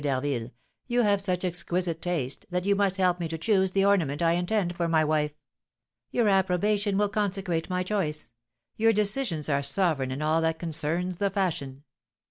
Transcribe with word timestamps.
d'Harville, 0.03 0.49
"you 0.87 1.03
have 1.03 1.21
such 1.21 1.45
exquisite 1.45 2.01
taste, 2.01 2.47
that 2.49 2.65
you 2.65 2.75
must 2.75 2.97
help 2.97 3.19
me 3.19 3.27
to 3.27 3.37
choose 3.37 3.69
the 3.69 3.85
ornament 3.85 4.19
I 4.19 4.31
intend 4.31 4.75
for 4.75 4.87
my 4.87 5.03
wife. 5.05 5.33
Your 6.09 6.27
approbation 6.27 6.97
will 6.97 7.07
consecrate 7.07 7.69
my 7.69 7.83
choice; 7.83 8.31
your 8.77 8.93
decisions 8.93 9.47
are 9.47 9.61
sovereign 9.61 10.09
in 10.09 10.23
all 10.23 10.41
that 10.41 10.57
concerns 10.57 11.17
the 11.17 11.29
fashion." 11.29 11.83